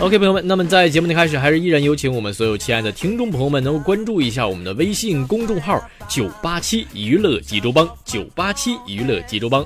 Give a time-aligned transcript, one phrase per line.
[0.00, 7.86] OK，朋友们，那么在节目的开始，还是依然有请我们所有亲爱的听众朋友们能够关注一下我们的微信公众号“九八七娱乐济州帮”。
[8.02, 9.62] 九八七娱乐济州帮。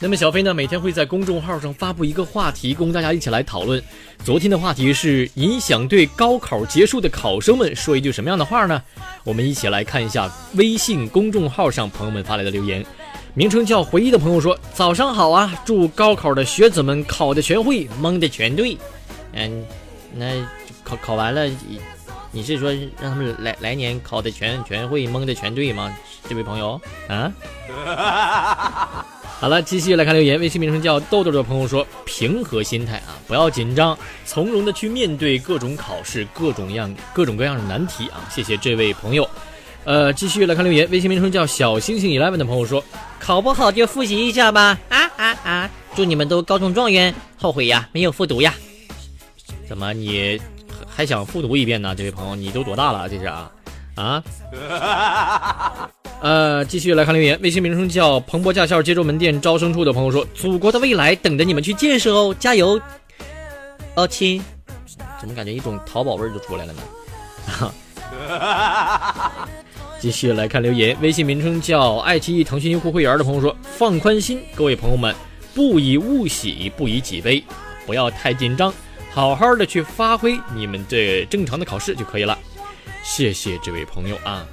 [0.00, 3.80] 那么小飞呢，每天会在公众号上发布一个话题，供大家一起来讨论。
[4.24, 8.82] 昨天的话题是：你想对高考结束的考生们说一句什么样的话呢？
[9.22, 12.84] 我们一起来看一下微信公众号上朋友们发来的留言。
[13.34, 18.76] 名称叫回忆的朋友说：“早上好啊，祝高考的学子们考的全会，蒙的全对。”
[19.32, 19.64] 嗯，
[20.14, 20.26] 那
[20.84, 21.46] 考考完了，
[22.32, 25.94] 你是说让他们来来年考的全全会蒙的全对吗？
[26.28, 27.32] 这位朋友啊，
[29.38, 30.40] 好了，继续来看留言。
[30.40, 38.26] 微信名称叫豆豆的朋友说：平和心态啊，不要紧张，从容的去面对各种考试，各种样各种各样的难题啊。
[38.30, 39.28] 谢谢这位朋友。
[39.84, 40.88] 呃，继续来看留言。
[40.90, 42.82] 微信名称叫小星星 eleven 的朋友说：
[43.20, 44.76] 考不好就复习一下吧。
[44.88, 45.70] 啊啊啊！
[45.94, 48.52] 祝你们都高中状元，后悔呀，没有复读呀。
[49.68, 50.40] 怎么你
[50.86, 51.94] 还想复读一遍呢？
[51.94, 53.08] 这位朋友，你都多大了？
[53.08, 53.50] 这是啊
[53.96, 54.22] 啊！
[56.20, 57.38] 呃，继续来看留言。
[57.42, 62.80] 微信名称叫彭博驾校接州门店招生处的朋友说：“祖国的未来等着你们去建设哦，加油！”
[63.96, 64.42] 哦，亲，
[65.20, 66.80] 怎么感觉一种淘宝味儿就出来了呢？
[69.98, 70.96] 继续来看留言。
[71.00, 75.14] 微信名称叫爱奇艺腾讯优酷会员的朋友说：“放宽心，各位朋友们，
[75.54, 77.42] 不以物喜，不以己悲，
[77.84, 78.72] 不要太紧张。”
[79.16, 82.36] 好好的去发挥你们这正常的考试就可以了，
[83.02, 84.44] 谢谢这位朋友啊。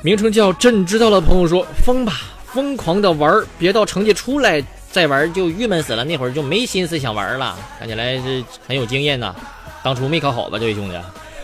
[0.00, 4.62] 名称叫朕知道了朋友说疯吧，疯狂的玩儿，别到成绩出来
[4.92, 7.58] 再玩就郁闷死了，那会儿就没心思想玩了。
[7.76, 9.34] 看起来是很有经验呐，
[9.82, 10.96] 当初没考好吧，这位兄弟。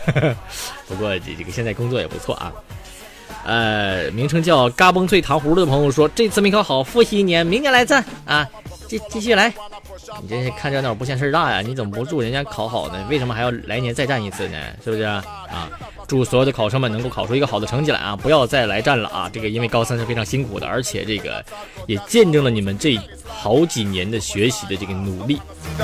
[0.87, 2.49] 不过这这个现在工作也不错啊。
[3.43, 8.47] 呃，名称叫嘎嘣脆糖葫芦的朋友说这次没考好，复习一年，明年来战啊，
[8.87, 9.53] 继继续来。
[10.21, 11.61] 你这是看热闹不嫌事儿大呀？
[11.61, 13.05] 你怎么不祝人家考好呢？
[13.09, 14.57] 为什么还要来年再战一次呢？
[14.83, 15.23] 是不是啊？
[16.07, 18.15] 祝所有的考生们能够考出一个好的成绩来啊！
[18.15, 19.29] 不要再来战了啊！
[19.31, 21.43] 这个因为高三是非常辛苦的，而且这个
[21.87, 25.39] 也见证了你们这好几年的学习的这个努力。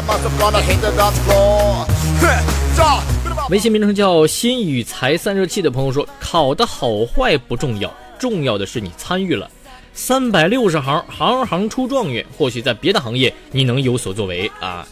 [3.50, 9.50] 微信名称叫心与财散热器的朋友说：考的好坏不重要，重要的是你参与了。
[9.98, 12.24] 三百六十行，行行出状元。
[12.38, 14.88] 或许在别的行业你能有所作为啊，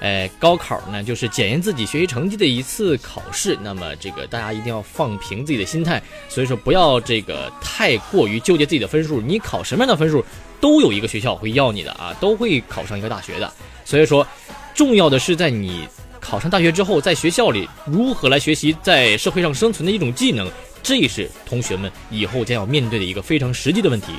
[0.00, 3.56] 呃，高考呢就是检验自己学习成绩的一次考试。
[3.62, 9.20] 那么这个大家一定要放平自己的心态，所以说不要这个太过于纠结自己的分数。
[9.20, 10.24] 你考什么样的分数，
[10.58, 13.52] 都有一个学校会要你的啊，都会考上一个大学的。
[13.84, 14.26] 所以说，
[14.74, 15.86] 重要的是在你
[16.18, 20.50] 考上大学之后，在学校里如何来学习在社会上生存的一种技能，
[20.82, 24.12] 这是同学们以后将要面对的一个非常实际的问题。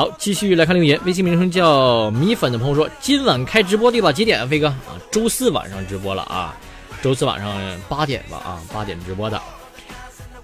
[0.00, 0.98] 好，继续来看留言。
[1.04, 4.10] 微信名称叫米粉的朋友说：“今晚开直播对吧？
[4.10, 4.68] 几点，飞哥？
[4.68, 6.56] 啊，周四晚上直播了啊，
[7.02, 7.54] 周四晚上
[7.86, 9.38] 八点吧啊，八点直播的。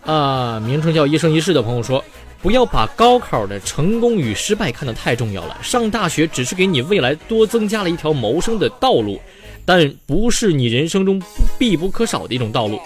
[0.04, 2.04] 啊，名称叫一生一世的朋友说：
[2.42, 5.56] 不要把高考的成功与失败看得太重要了。
[5.62, 9.18] 上大学只是给你未来多增加了一条谋生的道路，
[9.64, 11.18] 但不是你人生中
[11.58, 12.78] 必不可少的一种道路。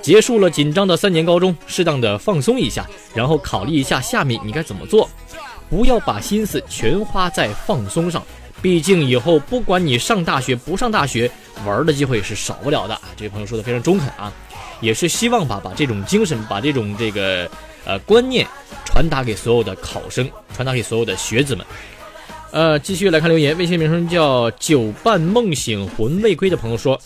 [0.00, 5.06] 结束了紧张的三年高中，适当的放松一下，然后考虑一下下面你该怎么做。”
[5.68, 8.22] 不要把心思全花在放松上，
[8.62, 11.30] 毕竟以后不管你上大学不上大学，
[11.66, 13.00] 玩的机会是少不了的！
[13.16, 14.32] 这位朋友说的非常中肯啊，
[14.80, 17.48] 也是希望把把这种精神，把这种这个
[17.84, 18.46] 呃观念
[18.84, 21.66] 传达给所有的考生，传达给所有的学子们。
[22.52, 26.96] 呃，继续来看留言，微信名称叫“久伴梦醒魂未归”的朋友说：“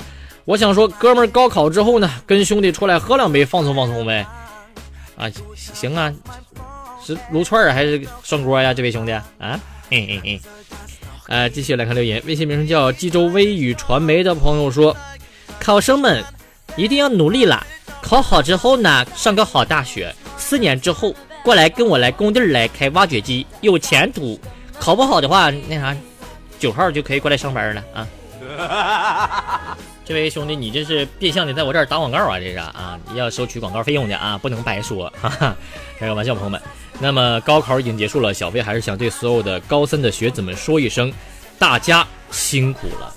[0.44, 4.26] 我想说，哥们儿高考之后呢，跟兄弟出来喝两杯，放松放松呗。
[5.16, 5.24] 啊，
[5.56, 6.12] 行啊，
[7.14, 8.74] 是撸串儿还是涮锅呀？
[8.74, 9.58] 这位兄弟啊，
[9.88, 10.40] 嘿嘿嘿。
[11.28, 14.94] 呃，继续来看留言，微信名称叫冀州微雨传媒的朋友说，
[15.58, 16.22] 考生们
[16.76, 17.66] 一定要努力啦，
[18.02, 24.38] 考好之后呢，上个好大学，四年之后过来跟我来工地来开挖掘机，有前途。
[24.78, 25.96] 考不好的话，那啥，
[26.58, 28.06] 九号就可以过来上班了啊。
[30.04, 32.38] 这位兄弟，你这是变相的在我这儿打广告啊？
[32.38, 35.12] 这是啊，要收取广告费用的啊，不能白说。
[35.20, 35.56] 哈哈，
[35.98, 36.58] 开个玩笑，朋友们。
[37.00, 41.12] 那么高考已经结束了，小飞还是想对所有的高三的学子们说一声，
[41.58, 43.14] 大家辛苦了，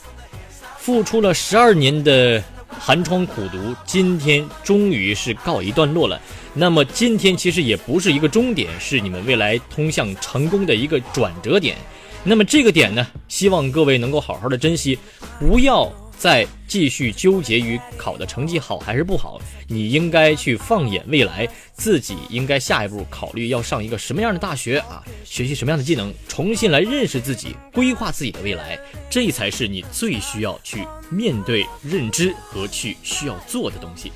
[0.77, 6.21] 付出了十二年的寒窗苦读，今天终于是告一段落了。
[6.53, 11.75] 那么今天其实也不是一个终点，是你们未来通向成功的一个转折点。
[12.23, 14.99] 那么这个点呢，希望各位能够好好的珍惜，
[15.39, 15.91] 不要。
[16.21, 28.79] 再继续纠结于考的成绩好还是不好，你应该去放眼未来，自己应该下一步考虑要上一个什么样的大学啊，学习什么样的技能，重新来认识自己，规划自己的未来，
[29.09, 34.11] 这才是你最需要去面对、认知和去需要做的东西。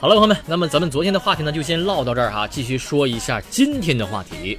[0.00, 4.58] 好了，朋友们，那么咱们昨天的话题呢，就先唠到这儿哈，继续说一下今天的话题。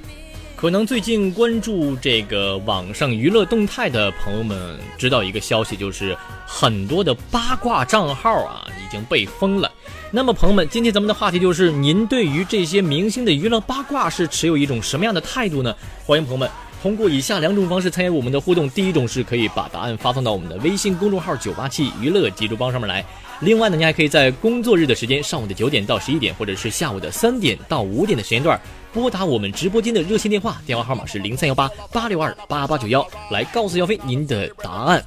[0.60, 9.70] 可能最近关注这个网上娱乐动态的朋友们知道一个消息，就是很多的八卦账号啊已经被封了。
[10.10, 15.72] 那么朋友们，今天咱们的话题就是，您对于这些明星的娱乐八卦是持有一种什么样的态度呢？
[16.04, 16.50] 欢迎朋友们
[16.82, 18.68] 通过以下两种方式参与我们的互动。
[18.70, 23.04] 第一种是可以把答案发送到我们的微信公众号“九八七娱乐记住帮”上面来。
[23.38, 28.60] 另外呢，你还可以在工作日的时间，上午的九点到十一点，或者是下午的三点到五点的时间段。
[28.92, 35.04] 拨打我们直播间的热线电话，电话号码是零三幺八八六二八八九幺，来告诉小飞您的答案。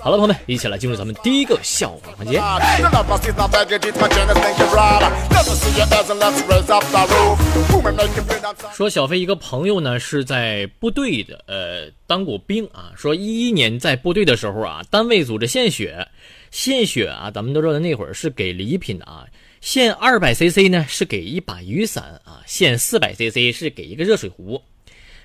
[0.00, 2.40] 好了，朋友们，一起来进入咱们第一个笑话环节。
[8.72, 12.92] 说小飞一个朋友呢是在部队的，呃，当过兵啊。
[12.96, 16.06] 说一一年在部队的时候啊，单位组织献血，
[16.50, 19.24] 献血啊，咱们都知道那会儿是给礼品的啊。
[19.64, 24.60] 限二百 CC 呢，是给一把雨伞啊；限四百 CC 是给一个热水壶。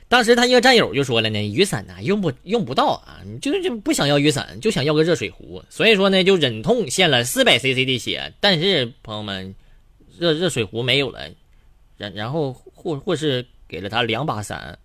[0.08, 3.20] 当时他一个战友就说了呢：“雨伞呢用不用不到啊？
[3.26, 5.62] 你就就不想要雨伞，就想要个热水壶。
[5.70, 8.32] 所以说呢，就忍痛献了四百 CC 的血。
[8.40, 9.54] 但是朋友们，
[10.18, 11.30] 热热水壶没有了，
[11.98, 14.80] 然然后或或是给了他两把伞。”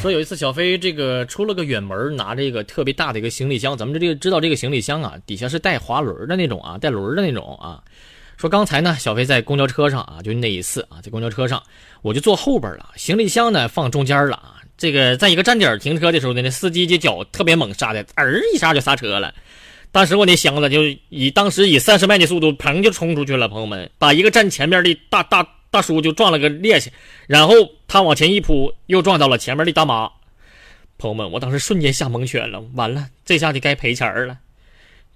[0.00, 3.76] 说有一次小飞这个出了个远门，拿着一个特别大的一个行李箱。
[3.76, 7.82] 咱们这个知道这个行李箱啊，底下是带滑轮的那种啊，带轮的那种啊。
[8.36, 11.60] 说刚才呢，小飞在公交车上啊，就那一次啊，在公交车上，
[12.02, 14.62] 我就坐后边了，行李箱呢放中间了啊。
[14.76, 19.34] 这个在一个站点停车的时候呢，那司机这脚特别猛，刹的，儿一下就刹车了。
[19.90, 23.48] 当时我那箱子就以当时以三十迈的速度，砰就冲出去了。
[23.48, 25.44] 朋友们，把一个站前面的大大。
[25.70, 26.88] 大叔就撞了个趔趄，
[27.26, 27.54] 然后
[27.86, 30.10] 他往前一扑，又撞到了前面的大妈。
[30.96, 34.38] 朋友们，我当时瞬间吓蒙圈了，完了，这下得该赔钱了。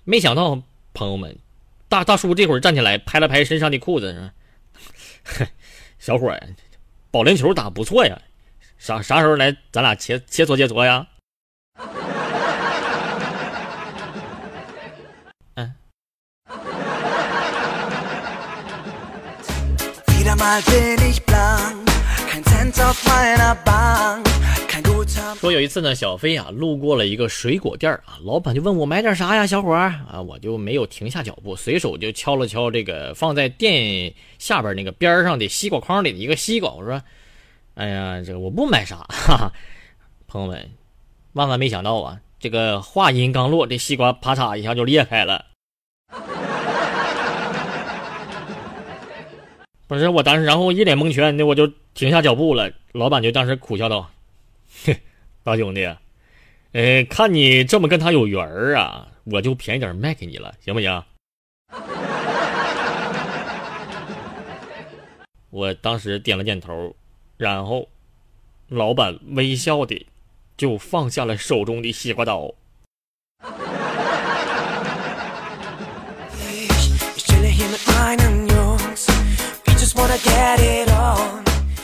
[0.04, 0.62] 没想到，
[0.94, 1.36] 朋友们，
[1.88, 4.30] 大大叔这会儿站起来，拍了拍身上的裤子，
[5.98, 6.54] 小伙儿，
[7.10, 8.20] 保龄球打不错呀，
[8.78, 11.08] 啥啥时候来，咱俩切切磋切磋呀？
[25.40, 29.92] 说有一次呢，小飞啊路过了一个水果店啊，老板就问我买点啥呀，小伙儿？
[30.10, 37.02] 啊，我就没有停下脚步，随手就敲了敲这个放在店下边那个边上的西瓜筐里的一个西瓜，我说，
[37.74, 39.52] 哎呀，这个我不买啥，哈哈，
[40.26, 40.70] 朋友们，
[41.34, 45.51] 万万没想到啊，这个话音刚落，这西瓜啪嚓一下就裂开了。
[49.92, 52.72] 不是我当时，然后一脸蒙圈那，我就停下脚步了。
[52.92, 54.10] 老板就当时苦笑道
[54.84, 54.96] ：“嘿，
[55.44, 55.84] 大兄弟，
[56.72, 61.02] 呃，看你这么跟他有缘儿啊，我就便宜点卖给你了，行不行？”
[65.50, 66.96] 我当时点了点头，
[67.36, 67.86] 然后
[68.68, 70.06] 老板微笑的
[70.56, 72.54] 就放下了手中的西瓜刀。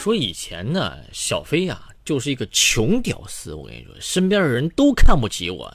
[0.09, 3.53] 说以前呢，小飞呀就是一个穷屌丝。
[3.53, 5.75] 我跟你说，身边的人都看不起我。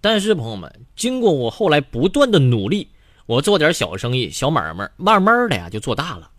[0.00, 2.88] 但是朋友们，经过我后来不断的努力，
[3.26, 6.30] 我做点小生意、小买卖，慢慢的呀就做大了。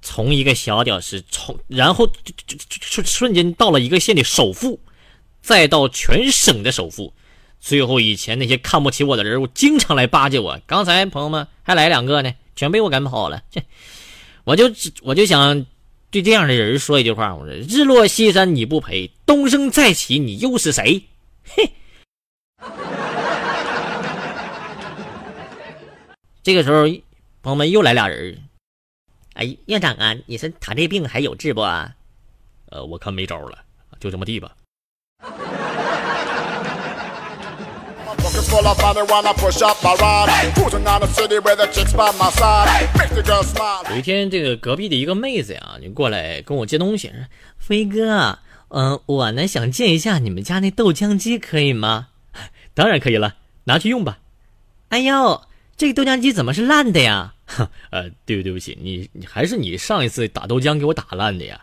[0.00, 4.80] 从一个小屌丝，从然后就就就瞬间到了一个县的首富，
[5.42, 7.12] 再到全省的首富，
[7.60, 10.58] 最后以前那些看不起我的人，我经常来巴结我。
[10.66, 13.42] 刚才朋友们还来两个呢，全被我赶跑了。
[13.50, 13.62] 这，
[14.44, 14.70] 我就
[15.02, 15.66] 我就想
[16.10, 21.04] 对这样的人说一句话：我说日落西山你不陪，东升再起你又是谁？
[21.44, 21.70] 嘿。
[26.42, 26.84] 这个时候，
[27.42, 28.42] 朋友们又来俩人。
[29.34, 31.60] 哎，院长啊，你说他这病还有治不？
[31.60, 33.58] 呃，我看没招了，
[34.00, 34.56] 就这么地吧。
[43.90, 47.12] 有一天，这个隔壁的一个妹子呀，就过来跟我借东西
[47.58, 48.40] ，：“飞哥，
[48.70, 52.08] 嗯，我呢想借一下你们家那豆浆机，可以吗？”
[52.74, 54.18] 当然可以了，拿去用吧。
[54.88, 55.42] 哎呦！
[55.76, 57.34] 这个豆浆机怎么是烂的呀？
[57.90, 61.60] 呃，对不对不起，你你还是你上一次打豆浆给我打烂的呀？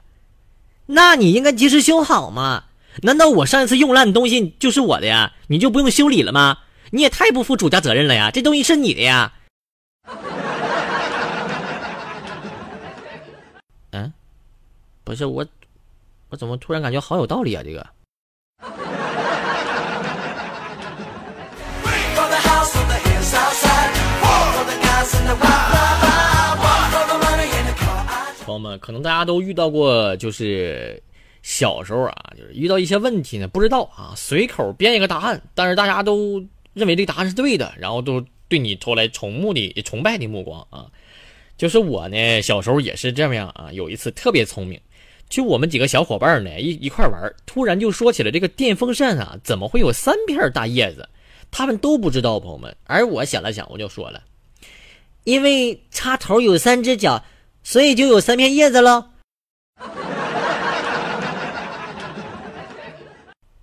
[0.85, 2.63] 那你应该及时修好嘛？
[3.03, 5.33] 难道我上一次用烂的东西就是我的呀？
[5.47, 6.59] 你就不用修理了吗？
[6.91, 8.31] 你也太不负主家责任了呀！
[8.31, 9.33] 这东西是你的呀？
[13.91, 14.13] 嗯，
[15.03, 15.45] 不是我，
[16.29, 17.61] 我怎么突然感觉好有道理啊？
[17.63, 17.85] 这个。
[28.45, 31.03] 朋友们，可能大家都遇到过，就是
[31.43, 36.41] 小时候啊，就是遇到一些问题呢，不知道啊，随口编一个答案，但是大家都
[36.77, 40.85] 认为这答案是对的，然后都对你投来崇慕的、崇拜的目光啊。
[41.57, 43.69] 就是我呢，小时候也是这样啊。
[43.73, 44.79] 有一次特别聪明，
[45.27, 51.09] 就我们几个小伙伴呢一一块玩，突然就说起了这个电风扇啊，怎么会有三片大叶子？
[51.49, 52.77] 他们都不知道，朋友们。
[52.83, 54.21] 而我想了想，我就说了。
[55.23, 57.25] 因为插头有三只脚，
[57.63, 59.05] 所以就有三片叶子喽。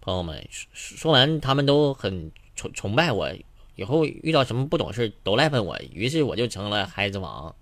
[0.01, 3.29] 朋友们说说完，他们都很崇崇拜我，
[3.77, 7.55] 以后遇到什么不懂事都来问我，于是我就成了孩子王。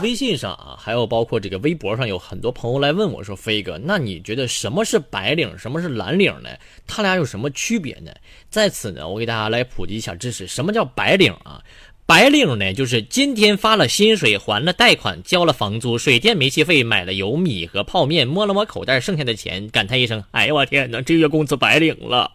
[0.00, 6.48] 微信上啊，还有包括这个微博上，有很多朋友来问我说：“飞哥，那你觉得什么是白领，什么是蓝领呢？
[6.86, 8.12] 他俩有什么区别呢？”
[8.48, 10.46] 在此呢，我给大家来普及一下知识。
[10.46, 11.60] 什么叫白领啊？
[12.08, 22.32] 白领呢，就是今天发了薪水，还了贷款，交了房租、水电煤气费，买了油米和泡面，摸了摸口袋剩下的钱，感叹一声：“哎呀，我天哪，这月工资白领了。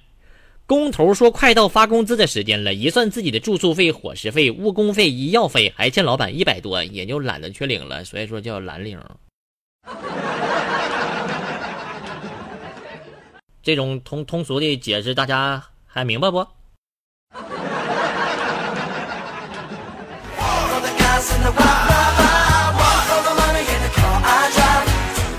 [0.67, 8.05] 工头说：“快到发工资的时间了，一算自己的住宿费、伙食费、误工费、医药费，还欠老板一百多，也就懒得去领了。
[8.05, 8.99] 所以说叫蓝领。
[13.62, 16.47] 这种通通俗的解释，大家还明白不？”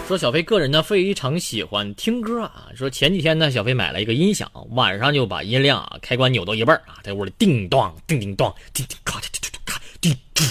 [0.06, 2.68] 说小飞个人呢非常喜欢听歌啊。
[2.76, 10.44] 说前几天呢，小飞买了一个音响，晚上就把音量啊开关扭到一半啊，在屋里叮当叮叮当叮叮咔咔咔咔叮嘟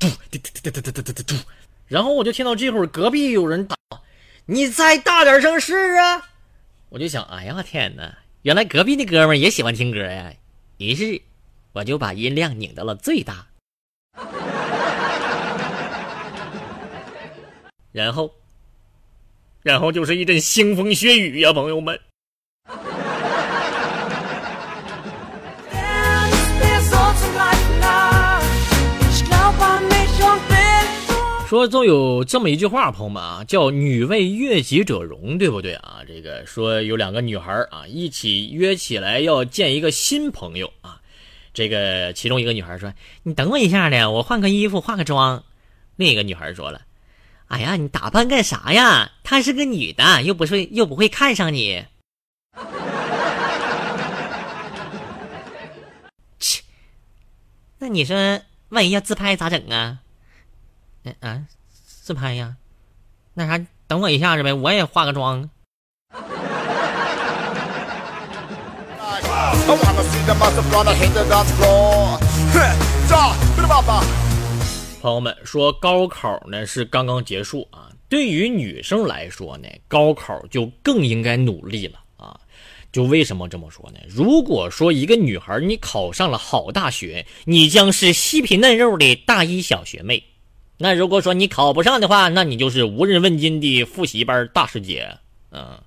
[0.00, 1.34] 嘟嘟嘟嘟嘟嘟嘟嘟嘟，
[1.86, 3.76] 然后我就听到这会儿隔壁有人打，
[4.46, 6.20] 你再大点声试啊！
[6.94, 10.32] 我就想，哎呀天哪，原来隔壁那哥们也喜欢听歌呀。
[10.76, 11.20] 于是
[11.72, 13.48] 我就把音量拧到了最大，
[17.90, 18.32] 然后。
[19.64, 22.00] 然后就是一阵腥风血雨呀，朋友们。
[31.54, 36.00] 说总有这么一句话，朋友们啊，叫“女为悦己者容”，对不对啊？
[36.04, 41.00] 这个说有两个女孩啊，一起约起来要见一个新朋友啊。
[41.52, 42.92] 这个其中一个女孩说
[43.22, 45.44] ：“你等我一下呢，我换个衣服，化个妆。”
[45.94, 46.80] 另一个女孩说了。
[47.46, 49.12] 哎呀，你打扮干啥呀？
[49.22, 51.84] 她是个女的，又不是又不会看上你。
[56.40, 56.62] 切，
[57.78, 60.00] 那你说万一要自拍咋整啊？
[61.04, 61.42] 嗯啊，
[62.00, 62.56] 自拍呀？
[63.34, 65.48] 那啥，等我一下子呗，我也化个妆。
[75.02, 82.40] 朋友们说高考呢是刚刚结束啊，对于女生来说呢，高考就更应该努力了啊。
[82.90, 83.98] 就为什么这么说呢？
[84.08, 90.22] 如果说一个女孩你考上了好大学，你将是细皮嫩肉的大一小学妹；
[90.76, 95.08] 那如果说你考不上的话，那你就是无人问津的复习班大师姐。
[95.52, 95.78] 嗯。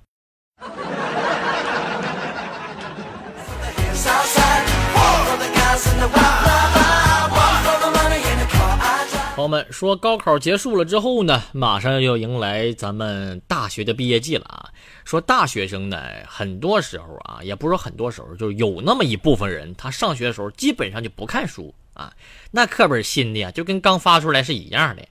[9.36, 14.68] 朋友们说，高考结束了之后呢，马上要迎来咱们大学的毕业季了啊。
[15.04, 22.14] 说大学生呢，很多时候啊，也不是很多时候，就是有那么一部分人，他上学的时候基本上就不看书啊，
[22.52, 25.02] 那课本新的呀，就跟刚发出来是一样的。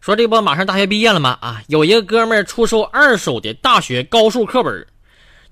[0.00, 1.36] 说这不马上大学毕业了吗？
[1.42, 4.86] 啊，有一个哥们儿出售二手的大学高数课本，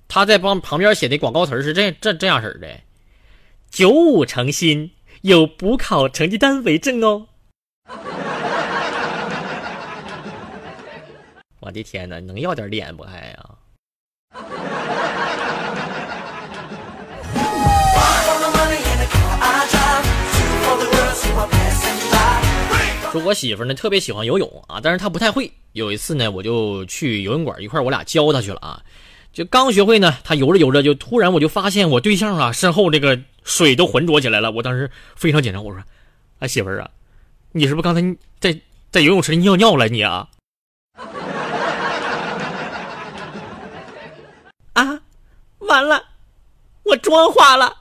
[0.07, 2.81] 他在帮旁边写的广告词是这这这样式的：
[3.71, 7.27] 九五成新，有补考成绩单为证哦。
[11.61, 13.58] 我的天哪，能要点脸不还呀？
[23.13, 25.51] 说我媳妇呢特别喜欢游泳啊，但是她不太会。
[25.73, 28.83] 有一次呢，我就去游泳馆一块我俩教她去了啊。
[29.33, 34.51] 就刚学会呢，她游着游着就突然我就发现我对象啊身后这个水都浑浊起来了。
[34.51, 35.83] 我当时非常紧张，我说
[36.41, 36.91] ：“啊媳妇儿啊，
[37.53, 38.03] 你是不是刚才
[38.41, 38.59] 在
[38.91, 40.29] 在游泳池里尿尿了你啊？”
[44.75, 45.01] 啊，
[45.59, 46.03] 完了，
[46.83, 47.78] 我妆花了。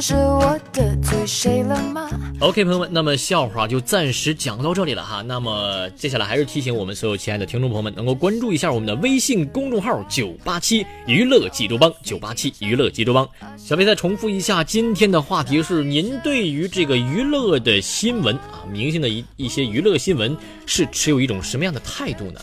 [0.00, 2.08] 是我得罪谁了吗
[2.40, 5.20] ？OK，朋友们，那么笑话就暂时讲到这里了哈。
[5.20, 11.92] 那么接下来还是提醒我们所有亲爱的听众朋友们，能够关注一下我们的微信公众号“九八七娱乐济州帮”。
[12.02, 13.28] 九八七娱乐济州帮，
[13.58, 22.40] 小飞再重复一下今天的话题是：您对于这个娱乐的新闻啊，明星的一一些娱乐新闻，是持有一种什么样的态度呢？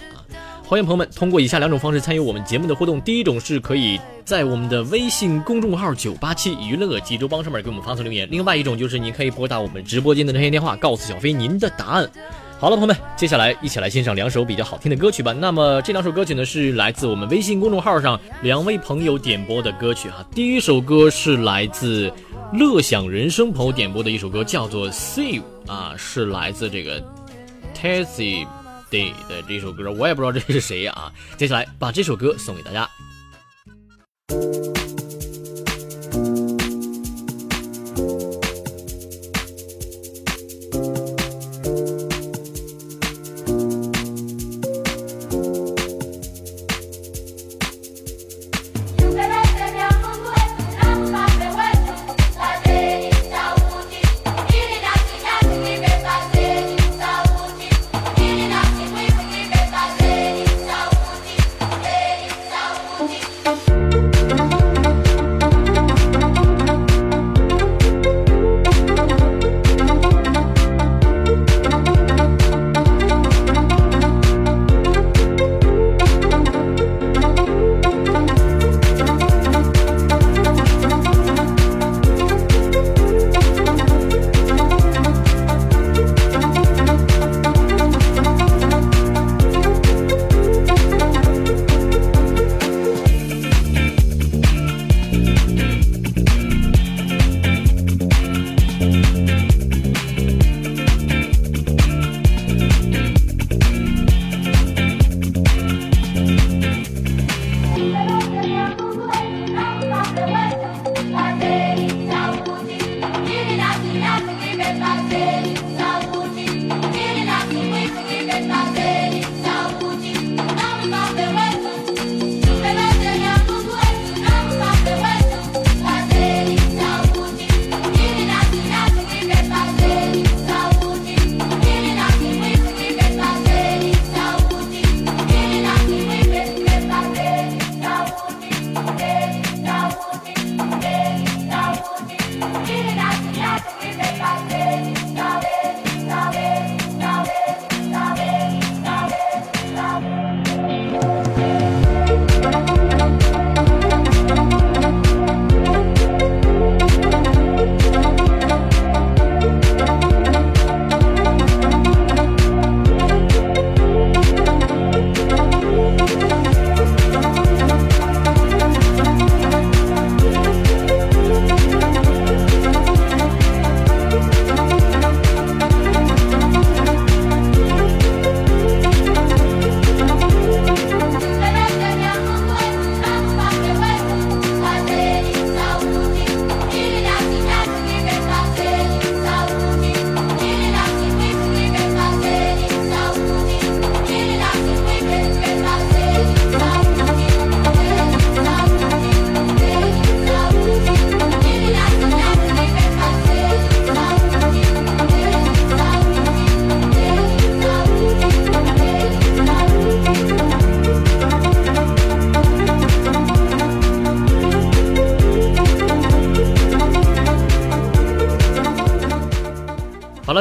[0.70, 3.00] 欢迎朋友们通过以下两种方式参与我们节目的互动。
[3.00, 12.12] 第一种是可以在我们的微信公众号“九八七娱乐济州帮”上面给我们发送留言；另外一种就是您可以拨打我们直播间的热线电话，告诉小飞您的答案。
[12.60, 15.32] 好了，朋友们，接下来一起来欣赏两首比较好听的歌曲吧。
[15.32, 20.26] 那么这两首歌曲呢，是来自我们微信公众号上两位朋友点播的歌曲哈。
[20.36, 22.12] 第一首歌是来自
[22.52, 27.02] 乐享人生朋友点播的一首歌，叫做《See》啊，是来自这个
[27.74, 28.46] Tessie。
[28.90, 31.12] 对的，这首歌我也不知道这是谁啊。
[31.38, 32.90] 接下来把这首歌送给大家。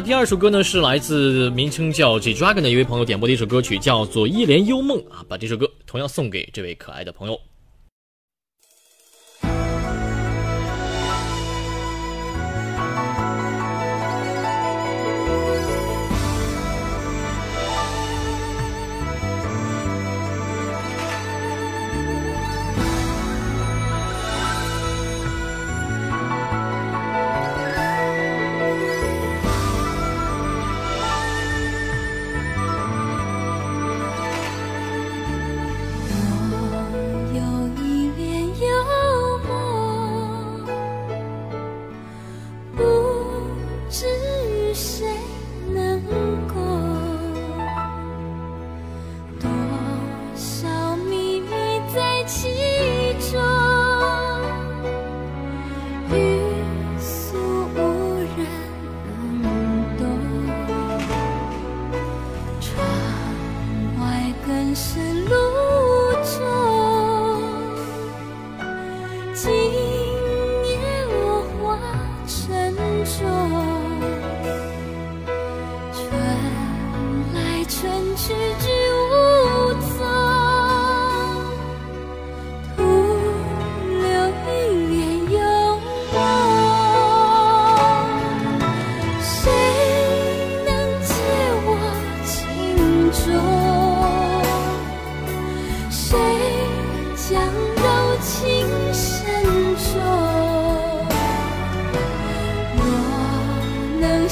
[0.07, 7.37] 第二首歌呢是来自名称叫 G Dragon 的一位朋友点播的一首歌曲，叫做《一帘幽梦》啊，把这首歌同样送给这位可爱的朋友。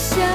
[0.04, 0.33] 想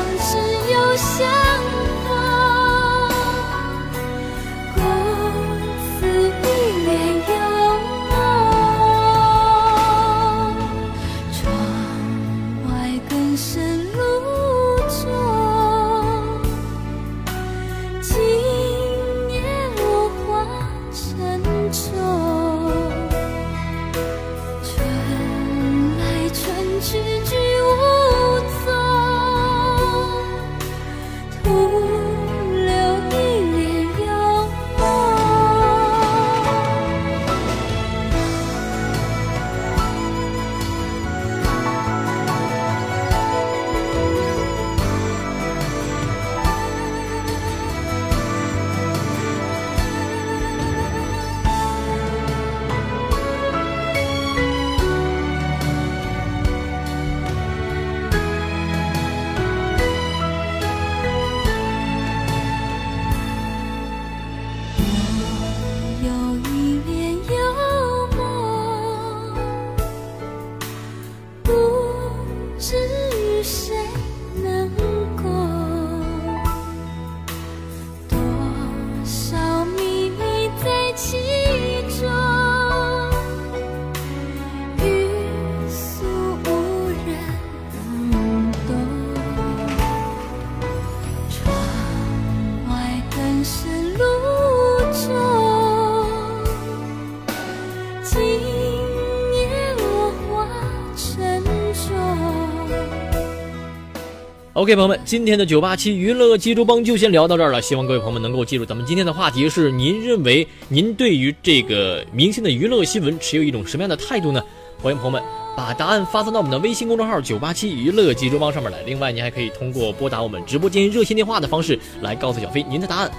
[104.60, 107.62] OK，朋友们，今天的九八七娱乐记住帮就先聊到这儿了。
[107.62, 114.43] 希望各位朋友们能够记住，咱们今天的话题是：您认为您对于这个明星的娱乐新闻持有一种什么样的态度呢？
[114.82, 115.24] 欢迎朋友们
[115.56, 118.82] 把答案发送到我们的微信公众号“九八七娱乐记住帮”上面来。
[118.86, 123.10] 另外，您还可以通过拨打我们直播间热线电话的方式来告诉小飞您的答案。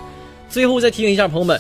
[0.51, 1.59] 最后再提醒一下朋友们。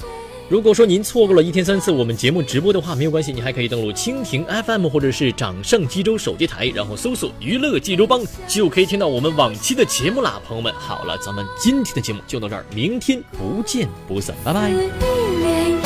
[0.50, 10.42] 如果说您错过了一天三次我们节目直播的话，没有关系，你还可以登录蜻蜓 FM 或者是掌上济州手机台，然后搜索“娱乐济州帮”，就可以听到我们往期的节目啦。
[10.44, 15.79] 朋友们，好了，咱们今天的节目就到这儿，明天不见不散，拜拜。